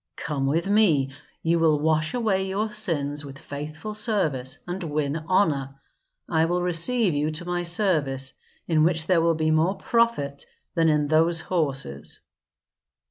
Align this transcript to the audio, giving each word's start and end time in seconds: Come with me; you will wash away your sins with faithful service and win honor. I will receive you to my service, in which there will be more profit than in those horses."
Come 0.15 0.47
with 0.47 0.67
me; 0.67 1.11
you 1.43 1.59
will 1.59 1.79
wash 1.79 2.15
away 2.15 2.47
your 2.49 2.71
sins 2.71 3.23
with 3.23 3.37
faithful 3.37 3.93
service 3.93 4.57
and 4.67 4.83
win 4.83 5.15
honor. 5.27 5.79
I 6.27 6.45
will 6.45 6.63
receive 6.63 7.13
you 7.13 7.29
to 7.29 7.45
my 7.45 7.61
service, 7.61 8.33
in 8.67 8.81
which 8.83 9.05
there 9.05 9.21
will 9.21 9.35
be 9.35 9.51
more 9.51 9.75
profit 9.75 10.47
than 10.73 10.89
in 10.89 11.07
those 11.07 11.41
horses." 11.41 12.19